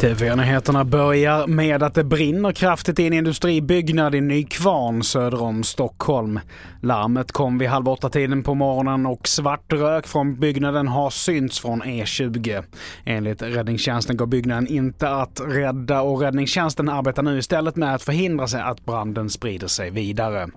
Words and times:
TV-nyheterna 0.00 0.84
börjar 0.84 1.46
med 1.46 1.82
att 1.82 1.94
det 1.94 2.04
brinner 2.04 2.52
kraftigt 2.52 2.98
i 2.98 3.06
en 3.06 3.12
industribyggnad 3.12 4.14
i 4.14 4.20
Nykvarn 4.20 5.02
söder 5.02 5.42
om 5.42 5.64
Stockholm. 5.64 6.40
Larmet 6.80 7.32
kom 7.32 7.58
vid 7.58 7.68
halv 7.68 7.88
åtta-tiden 7.88 8.42
på 8.42 8.54
morgonen 8.54 9.06
och 9.06 9.28
svart 9.28 9.72
rök 9.72 10.06
från 10.06 10.40
byggnaden 10.40 10.88
har 10.88 11.10
synts 11.10 11.60
från 11.60 11.82
E20. 11.82 12.64
Enligt 13.04 13.42
räddningstjänsten 13.42 14.16
går 14.16 14.26
byggnaden 14.26 14.66
inte 14.66 15.08
att 15.08 15.40
rädda 15.46 16.00
och 16.00 16.20
räddningstjänsten 16.20 16.88
arbetar 16.88 17.22
nu 17.22 17.38
istället 17.38 17.76
med 17.76 17.94
att 17.94 18.02
förhindra 18.02 18.46
sig 18.46 18.60
att 18.62 18.84
branden 18.84 19.30
sprider 19.30 19.68
sig 19.68 19.90
vidare. 19.90 20.48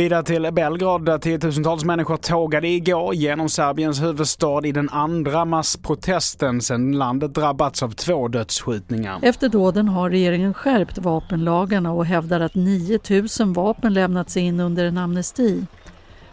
Vidare 0.00 0.22
till 0.22 0.48
Belgrad 0.52 1.04
där 1.04 1.18
tiotusentals 1.18 1.84
människor 1.84 2.16
tågade 2.16 2.68
igår 2.68 3.14
genom 3.14 3.48
Serbiens 3.48 4.02
huvudstad 4.02 4.66
i 4.66 4.72
den 4.72 4.88
andra 4.88 5.44
massprotesten 5.44 6.60
sedan 6.60 6.92
landet 6.92 7.34
drabbats 7.34 7.82
av 7.82 7.90
två 7.90 8.28
dödsskjutningar. 8.28 9.18
Efter 9.22 9.48
dåden 9.48 9.88
har 9.88 10.10
regeringen 10.10 10.54
skärpt 10.54 10.98
vapenlagarna 10.98 11.92
och 11.92 12.06
hävdar 12.06 12.40
att 12.40 12.54
9000 12.54 13.52
vapen 13.52 13.94
lämnats 13.94 14.36
in 14.36 14.60
under 14.60 14.84
en 14.84 14.98
amnesti. 14.98 15.66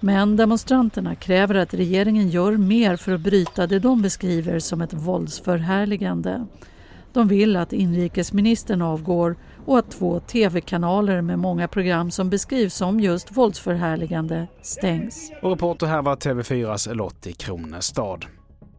Men 0.00 0.36
demonstranterna 0.36 1.14
kräver 1.14 1.54
att 1.54 1.74
regeringen 1.74 2.28
gör 2.28 2.52
mer 2.52 2.96
för 2.96 3.12
att 3.12 3.20
bryta 3.20 3.66
det 3.66 3.78
de 3.78 4.02
beskriver 4.02 4.58
som 4.58 4.80
ett 4.80 4.92
våldsförhärligande. 4.92 6.46
De 7.12 7.28
vill 7.28 7.56
att 7.56 7.72
inrikesministern 7.72 8.82
avgår 8.82 9.36
och 9.66 9.78
att 9.78 9.90
två 9.90 10.20
tv-kanaler 10.20 11.22
med 11.22 11.38
många 11.38 11.68
program 11.68 12.10
som 12.10 12.30
beskrivs 12.30 12.74
som 12.74 13.00
just 13.00 13.36
våldsförhärligande 13.36 14.46
stängs. 14.62 15.32
Och 15.42 15.50
reporter 15.50 15.86
här 15.86 16.02
var 16.02 16.16
TV4s 16.16 16.94
Lottie 16.94 17.32
Kronestad. 17.32 18.26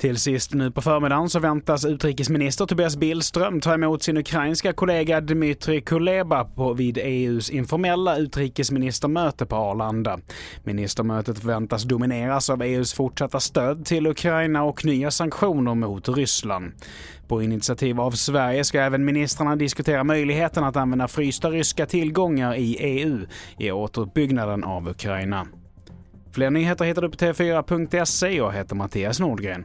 Till 0.00 0.16
sist 0.16 0.54
nu 0.54 0.70
på 0.70 0.82
förmiddagen 0.82 1.28
så 1.28 1.38
väntas 1.40 1.84
utrikesminister 1.84 2.66
Tobias 2.66 2.96
Billström 2.96 3.60
ta 3.60 3.74
emot 3.74 4.02
sin 4.02 4.16
ukrainska 4.16 4.72
kollega 4.72 5.20
Dmytry 5.20 5.80
Kuleba 5.80 6.44
på, 6.44 6.72
vid 6.72 6.98
EUs 6.98 7.50
informella 7.50 8.16
utrikesministermöte 8.16 9.46
på 9.46 9.56
Arlanda. 9.56 10.18
Ministermötet 10.64 11.44
väntas 11.44 11.82
domineras 11.82 12.50
av 12.50 12.62
EUs 12.62 12.94
fortsatta 12.94 13.40
stöd 13.40 13.84
till 13.84 14.06
Ukraina 14.06 14.62
och 14.62 14.84
nya 14.84 15.10
sanktioner 15.10 15.74
mot 15.74 16.08
Ryssland. 16.08 16.72
På 17.28 17.42
initiativ 17.42 18.00
av 18.00 18.10
Sverige 18.10 18.64
ska 18.64 18.80
även 18.80 19.04
ministrarna 19.04 19.56
diskutera 19.56 20.04
möjligheten 20.04 20.64
att 20.64 20.76
använda 20.76 21.08
frysta 21.08 21.50
ryska 21.50 21.86
tillgångar 21.86 22.54
i 22.54 22.76
EU 22.76 23.26
i 23.58 23.70
återuppbyggnaden 23.70 24.64
av 24.64 24.88
Ukraina. 24.88 25.46
Fler 26.32 26.50
nyheter 26.50 26.84
hittar 26.84 27.02
du 27.02 27.10
på 27.10 27.16
tv4.se. 27.16 28.36
Jag 28.36 28.52
heter 28.52 28.74
Mattias 28.74 29.20
Nordgren. 29.20 29.64